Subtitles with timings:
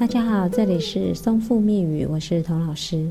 [0.00, 3.06] 大家好，这里是松富密语，我是童老师，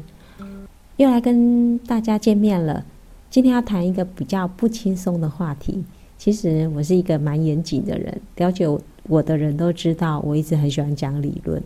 [0.97, 2.83] 又来跟大家见面了。
[3.29, 5.83] 今天要谈一个比较不轻松的话题。
[6.17, 8.65] 其实我是一个蛮严谨的人，了解
[9.03, 11.61] 我的人都知道，我一直很喜欢讲理论。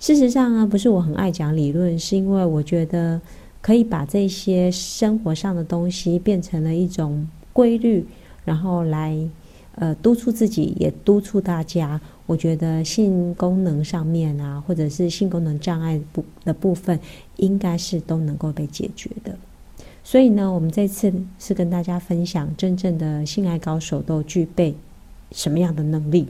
[0.00, 3.20] 事实上呢，不是我很爱讲理论，是因为我觉得
[3.60, 8.06] 可以把这些生活上的东西变成了一种规律，
[8.46, 9.18] 然后来
[9.74, 12.00] 呃督促自己，也督促大家。
[12.24, 16.98] 我觉得性功能上面啊，或者是性功能障碍部的部分，
[17.36, 19.36] 应该是都能够被解决的。
[20.04, 24.74] 所以呢，我们这次是跟大家分享，真正的性爱高手都具备
[25.32, 26.28] 什么样的能力。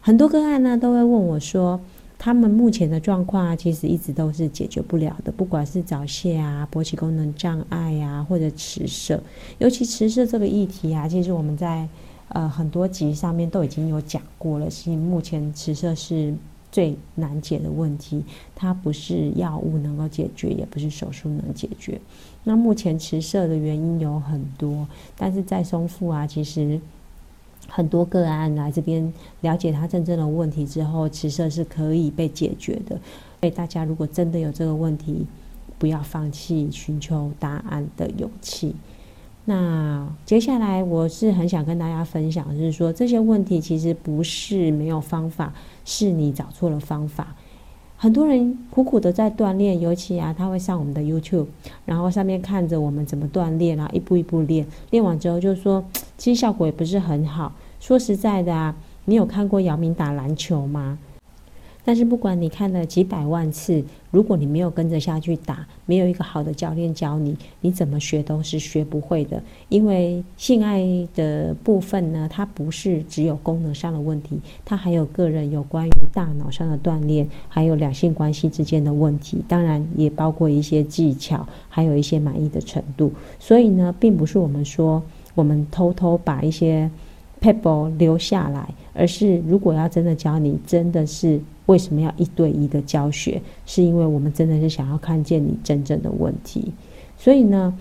[0.00, 1.80] 很多个案呢，都会问我说，
[2.18, 9.22] 他们目前的状况啊，其实一直都是解决不了的，不管是早泄啊、勃起功能障碍啊，或者迟射，
[9.58, 11.88] 尤其迟射这个议题啊，其实我们在。
[12.34, 14.68] 呃，很多集上面都已经有讲过了。
[14.68, 16.34] 其实目前迟射是
[16.70, 22.00] 最难解的问题，它不是药物能够解决，也不是手术能解决。
[22.44, 26.80] 那目前迟射的原因有很多，但是在松富啊，其实
[27.68, 32.98] 很多个案来这边了解他真正的问题之后，迟射是可以被解决的。
[33.40, 35.26] 所以大家如果真的有这个问题，
[35.78, 38.74] 不要放弃寻求答案的勇气。
[39.44, 45.52] 那接下来我是很想跟大家分享，就是说这些问题其实不是没有方法，
[45.84, 47.34] 是你找错了方法。
[47.96, 51.46] 很多人苦苦的在锻炼，尤其啊，他会上我们的 YouTube，
[51.84, 55.84] 然后上面看着我们怎么锻炼然后一步一步练，练完之后就说，
[56.16, 57.52] 其实效果也不是很好。
[57.80, 60.98] 说实在的啊，你有看过姚明打篮球吗？
[61.84, 69.42] 但是不管你看了几百万次，如果你没有跟着下去打，没有一个好的教练教你，你怎么学都是学不会的。
[69.68, 83.12] 因为性爱的部分呢，它不是只有功能上的问题，它还有个人有关于大脑上的锻炼，还有两性关系之间的问题，当然也包括一些技巧，还有一些满意的程度。
[83.40, 85.02] 所以呢，并不是我们说
[85.34, 86.88] 我们偷偷把一些
[87.40, 91.40] people 留下来，而是如果要真的教你，真的是。
[91.66, 93.40] 为什么要一对一的教学？
[93.66, 96.72] 是因为我们真的是想要看见你真正的问题。
[97.16, 97.72] 所以呢，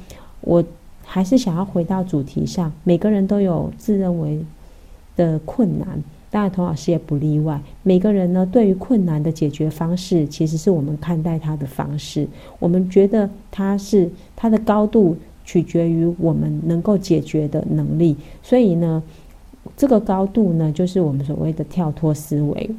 [0.41, 0.63] 我
[1.03, 2.71] 还是想要回到主题上。
[2.83, 4.39] 每个人都有自认为
[5.15, 5.87] 的困难，
[6.29, 7.59] 当然童老师也不例外。
[7.83, 12.27] 每个人呢，对于困难的解决方式，其实是我们看待他的方式。
[12.59, 18.15] 我们觉得他是他的高度取决于我们能够解决的能力。
[18.43, 19.01] 所以呢，
[19.75, 22.69] 这个高度呢，就是我们所谓的跳脱思维。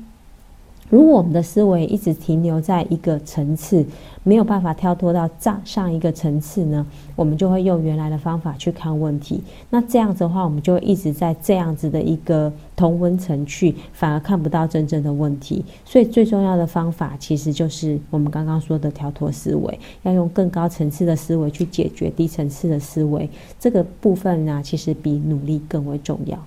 [0.92, 3.82] 如果我们的思维一直停留在一个层次，
[4.24, 6.86] 没有办法跳脱到上上一个层次呢，
[7.16, 9.40] 我们就会用原来的方法去看问题。
[9.70, 15.64] 那这样子的话，我们就一直在这样子的一个同温层去，反而看不到真正的问题。
[15.86, 23.26] 所以最重要的方法，其实就是我们刚刚说的跳脱思维，要用更高层次的思维去解决低层次的思维。
[23.58, 26.38] 这个部分呢，其实比努力更为重要。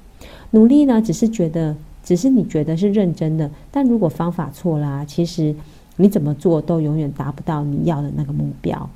[0.52, 1.76] 努力呢，只是觉得。
[2.06, 5.54] 只是你觉得是认真的，但如果方法错啦，其实
[5.98, 8.90] 你怎么做都永远达不到你要的那个目标。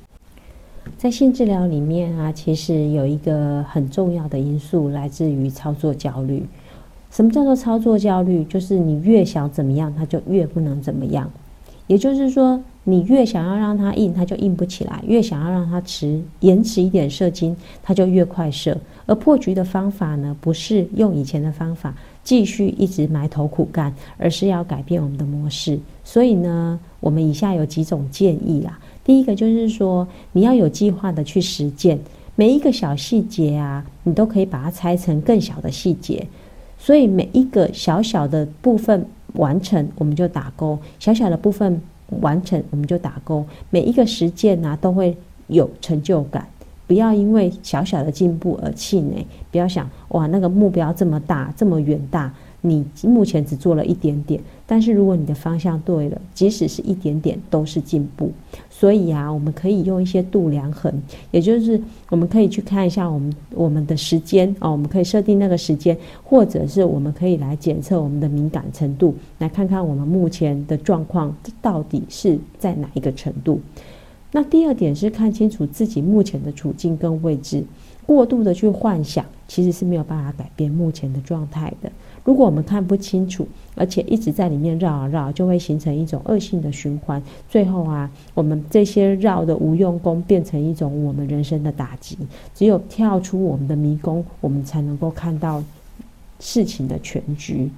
[0.96, 6.44] 在性治疗里面啊，其实有一个很重要的因素来自于操作焦虑。
[7.10, 8.44] 什么叫做操作焦虑？
[8.44, 11.28] 就是你越想怎么样，它就越不能怎么样。
[11.88, 18.76] 也就是说，你越想要让它硬，它就硬不起来；越想要让它迟延迟一点射精，它就越快射。
[19.06, 21.92] 而破局的方法呢，不是用以前的方法。
[22.22, 25.78] 继续一直埋头苦干，而是要改变我们的模式。
[26.04, 28.78] 所以呢，我们以下有几种建议啦。
[29.02, 31.98] 第一个就是说，你要有计划的去实践
[32.36, 36.26] 每一个小细节啊，你都可以把它拆成更小的细节。
[36.78, 39.04] 所以每一个小小的部分
[39.34, 41.80] 完成，我们就打勾；小小的部分
[42.20, 43.44] 完成，我们就打勾。
[43.70, 45.16] 每一个实践呢，都会
[45.48, 46.46] 有成就感。
[46.90, 54.40] 不要因为小小的进步而气馁，不要想哇那个目标这么大这么远大，你目前只做了一点点。
[54.66, 58.32] 但是如果你的方向对了，即使是一点点都是进步。
[58.68, 60.92] 所以啊，我们可以用一些度量衡，
[61.30, 71.32] 也就是我们可以去看一下我们我们的时间啊，我们可以设定那个时间，或者是我们可以来检测我们的敏感程度，来看看我们目前的状况
[71.62, 73.60] 到底是在哪一个程度。
[74.32, 77.64] 那第二点是看清楚自己目前的处境跟位置，
[78.06, 81.90] 过度的去幻想其实是没有办法改变目前的状态的。
[82.22, 87.20] 如果我们看不清楚，而且一直在里面绕啊绕，就会形成一种恶性的循环。
[87.48, 92.16] 最后啊，我们这些绕的无用功变成一种我们人生的打击。
[92.54, 95.64] 只有跳出我们的迷宫，我们才能够看到
[96.38, 97.70] 事情的全局。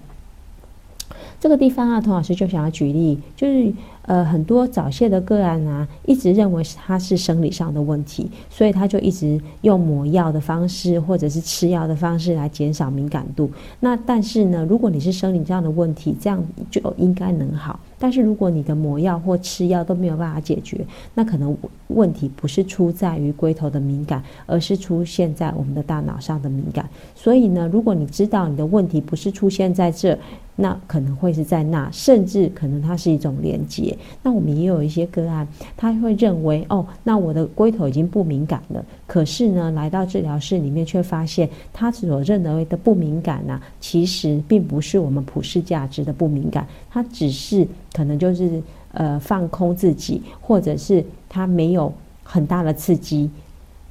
[1.42, 3.72] 这个地方啊，童老师就想要举例，就是
[4.02, 13.50] 呃，很多早泄的个案啊，一直认为他是生理上的问题，所以他就一直用抹药的方式或者是吃药的方式来减少敏感度。
[13.80, 16.40] 那但是呢，如果你是生理上的问题，这样
[16.70, 17.80] 就应该能好。
[17.98, 20.84] 但是如果你的抹药或吃药都没有办法解决，
[21.14, 21.56] 那可能
[21.88, 26.88] 问题不是出在于龟头的敏感，而是出现在我们的大脑上的敏感。
[27.16, 30.18] 所以呢，如果你知道你的问题不是出现在这，
[30.62, 33.94] 那可能会是在那，甚至可能它是一种连接。
[34.23, 47.69] 那我们也有一些个案，他会认为哦，那我的龟头已经不敏感了，可是呢，来到治疗室里面却发现他所认为的不敏感呢，其实并不是我们普世价值的不敏感，它只是。
[47.94, 48.62] 可能就是
[48.93, 51.93] 呃放空自己，或者是他没有
[52.23, 53.29] 很大的刺激，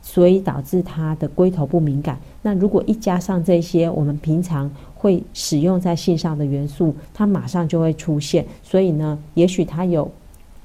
[0.01, 2.19] 所以导致他的龟头不敏感。
[2.41, 8.45] 那如果一加上这些我们平常会使用在性上的元素，它马上就会出现。
[8.63, 10.09] 所以呢，也许他有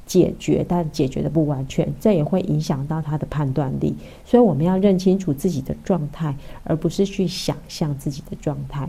[0.06, 3.94] 解决，但解决的不完全，这也会影响到他的判断力。
[4.24, 6.34] 所以我们要认清楚自己的状态，
[6.64, 8.88] 而不是去想象自己的状态。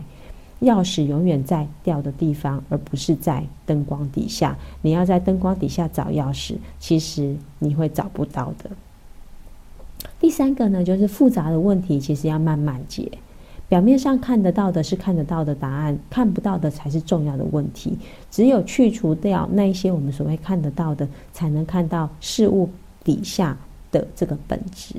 [0.62, 4.56] 钥匙永远在掉的地方，而不是在灯光底下。
[4.82, 8.70] 你要在灯光底下找钥匙，其实你会找不到的。
[10.20, 13.10] 第三个呢，就是复杂的问题，其实要慢慢解。
[13.68, 17.96] 表面上看得到的是看得到的答案，看不到的才是重要的问题。
[18.30, 22.68] 只有去除掉那一些我们所谓看得到的，才能看到事物
[23.04, 23.56] 底下
[23.92, 24.94] 的这个本质。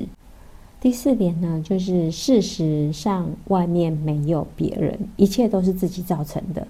[0.80, 6.66] 第四点呢，就是事实上外面没有别人，一切都是自己造成的。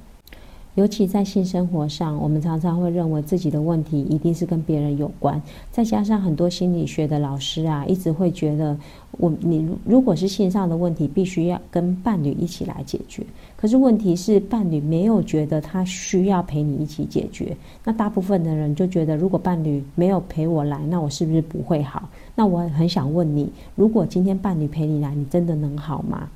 [0.77, 5.41] 尤其在性生活上，我们常常会认为自己的问题一定是跟别人有关。
[5.71, 8.77] 再加上很多心理学的老师啊，一直会觉得，
[9.19, 13.25] 我你如果是性上的问题，必须要跟伴侣一起来解决。
[13.57, 17.57] 可是问题是，伴侣没有觉得他需要陪你一起解决。
[17.85, 22.09] 那大部分的人就觉得，如果伴侣没有陪我来，那我是不是不会好？
[22.37, 26.29] 那我很想问你，如果今天伴侣陪你来，你真的能好吗？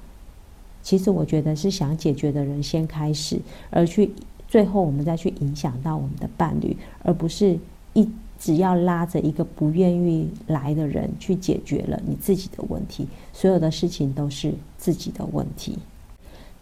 [0.85, 3.41] 其实我觉得是想解决的人先开始，
[3.71, 4.13] 而去
[4.47, 7.59] 最后我们再去影响到我们的伴侣，而不是
[7.95, 8.09] 一
[8.39, 13.09] 只要拉着一个不愿意来的人去解决了你自己的问题。
[13.33, 15.79] 所有的事情都是自己的问题。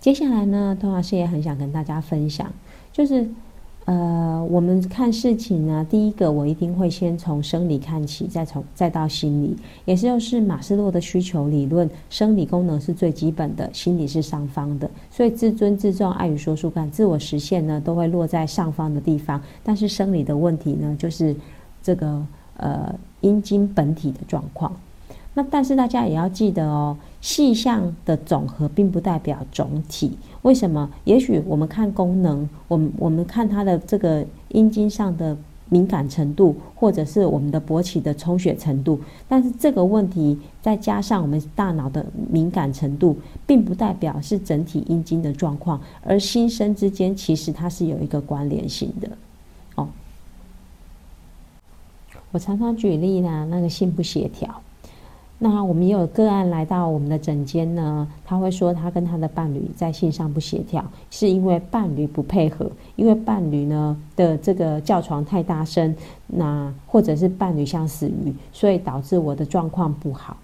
[0.01, 2.51] 接下来呢，童老师也很想跟大家分享，
[2.93, 3.29] 就是。
[3.85, 19.43] 呃，我们看事情呢，第一个我一定会先从生理看起，再从再到心理，也就是马斯洛的需求理论，生理功能是最基本的，心理是上方的，所以自尊、自重、爱与说书感、自我实现呢，都会落在上方的地方。
[19.65, 21.35] 但是生理的问题呢，就是
[21.83, 22.25] 这个
[22.59, 24.73] 呃阴茎本体的状况。
[25.35, 30.19] 那但是大家也要记得哦，细项的总和并不代表总体。
[30.43, 30.91] 为什么？
[31.05, 35.35] 也许我们看功能，我们我们看它的这个阴茎上的
[35.71, 45.81] 敏感程度，或者是我们的勃起的充血程度，但是这个问题再加上我们大脑的敏感程度，并不代表是整体阴茎的状况。
[46.05, 49.09] 而新生之间其实它是有一个关联性的。
[49.77, 49.89] 哦，
[52.33, 54.61] 我常常举例呢，那个性不协调。
[55.45, 65.93] 那我们也有个案来到我们的诊间呢，他会说他跟他的伴侣在性上不协调，是因为伴侣不配合，因为伴侣呢的这个叫床太大声，
[66.29, 70.37] 那或者是伴侣像死鱼，所以导致我的状况不好。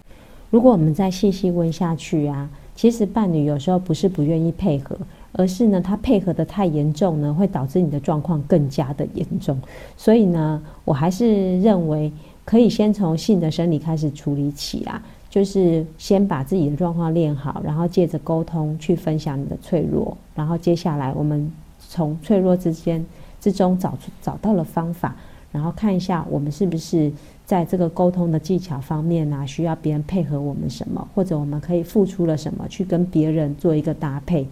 [0.49, 4.97] 如果我们再细细问下去啊，其实伴侣有时候不是不愿意配合，
[5.31, 9.57] 而是呢他配合的太严重呢，会导致你的状况更加的严重。
[9.95, 12.11] 所以呢，我还是认为。
[12.49, 23.05] 可以先从性的生理开始处理起啦，就是先把自己的状况练好，然后借着沟通去分享你的脆弱，然后接下来我们从脆弱之间
[23.39, 25.15] 之中找出找到了方法，
[25.51, 27.11] 然后看一下我们是不是
[27.45, 34.47] 在这个沟通的技巧方面啊，需要别人配合我们什么，或者我们可以付出了什么去跟别人做一个搭配。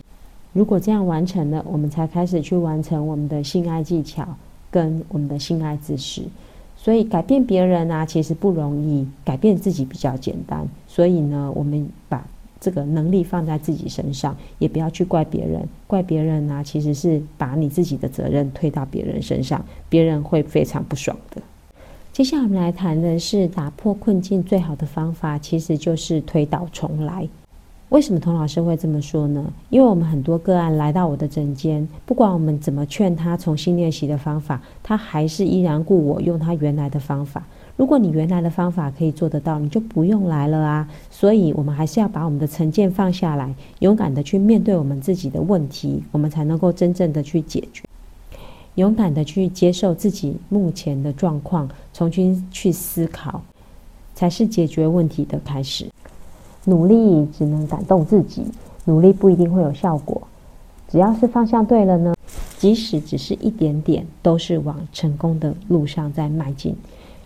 [0.53, 4.23] 如果这样完成了，我们才开始去完成我们的性爱技巧
[4.69, 6.21] 跟我们的性爱知识。
[6.87, 10.65] 所以改变别人啊，其实不容易；改变自己比较简单。
[10.87, 12.25] 所以呢，我们把
[12.61, 15.67] 这个能力放在自己身上，也不要去怪别人。
[15.85, 21.41] 怪别人啊，其实是把你自己的责任推到别人身上，别人会非常不爽的。
[22.13, 27.27] 接下来我们来谈的是打破困境最好的方法，其实就是推倒重来。
[27.89, 29.53] 为什么童老师会这么说呢？
[29.69, 37.47] 因为我们很多个案来到我的诊间，不管我们怎么劝他重新练习的方法，他还是依然故我用他原来的方法。
[37.77, 40.89] 如果你原来的方法可以做得到，你就不用来了啊！
[41.09, 47.85] 所以，我们还是要把我们的成见放下来，勇敢的去面对我们自己的问题，我们才能够真正的去解决。
[48.75, 53.41] 勇敢的去接受自己目前的状况，重新去思考，
[54.13, 55.85] 才是解决问题的开始。
[56.67, 58.43] 努力只能感动自己，
[58.83, 60.21] 努力不一定会有效果。
[60.89, 62.13] 只要是方向对了呢，
[62.57, 66.75] 即使只是一点点，都是往成功的路上在迈进。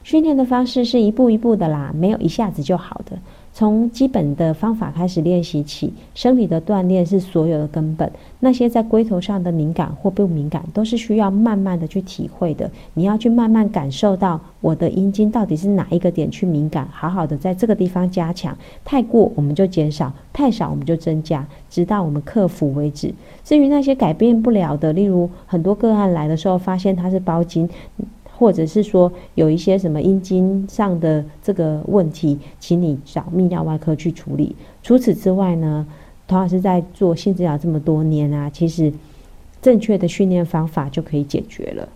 [0.03, 3.17] 训练的方式是一步一步的啦，没有一下子就好的。
[3.53, 8.09] 从基本的方法开始练习起，生理的锻炼是所有的根本。
[8.39, 12.71] 那些在龟头上的敏感或不敏感，都是需要慢慢的去体会的。
[12.93, 18.57] 你要去慢慢感受到我的阴茎到底是哪一个点去敏感，好好的在这个地方加强。
[18.83, 23.13] 太过我们就减少，太少我们就增加，直到我们克服为止。
[23.43, 27.69] 至于那些改变不了的，例如很多个案来的时候，发现它是包茎。
[28.41, 34.55] 或者是说有一些什么阴茎上的这个问题，请你找泌尿外科去处理。
[34.81, 35.85] 除此之外呢，
[36.27, 38.91] 童老师在做性治疗这么多年啊，其实
[39.61, 41.87] 正确的训练方法就可以解决了。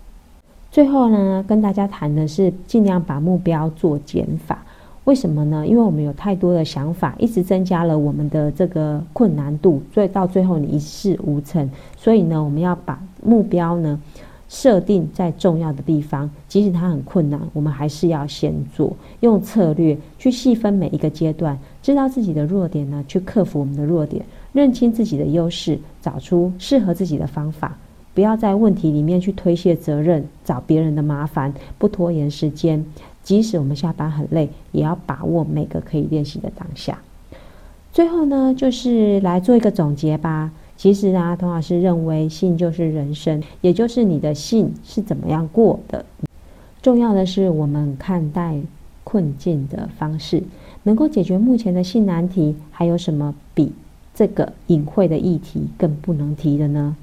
[0.69, 4.63] 最后呢，跟大家谈的是尽量把目标做减法。
[5.05, 5.65] 为什么呢？
[5.65, 11.67] 因为我们有太多的想法，一直增加了我们的这个困难度，所以到最后你一事无成。
[11.97, 13.99] 所以呢，我们要把目标呢。
[14.47, 18.95] 设定在重要的地方，即使它很困难，我们还是要先做。
[19.21, 27.77] 用策略去细分每一个阶段，知道自己的弱点呢，去克服我们的弱点，认清自己的优势，找出适合自己的方法。
[28.13, 32.85] 不要在问题里面去推卸责任，找别人的麻烦，不拖延时间。
[33.23, 36.99] 即使我们下班很累，也要把握每个可以练习的当下。
[37.91, 40.51] 最后呢，就是来做一个总结吧。
[40.77, 46.05] 其实啊，童老师认为性就是人生，也就是你的性是怎么样过的。
[46.81, 48.59] 重要的是我们看待
[49.03, 50.43] 困境的方式，
[50.83, 53.71] 能够解决目前的性难题，还有什么比
[54.13, 56.95] 这个隐晦的议题更不能提的呢？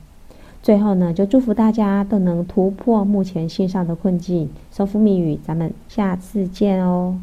[0.62, 4.48] 最后呢，就祝福大家都能突破目前性上的困境。
[4.70, 7.18] 收复密语，咱们下次见哦。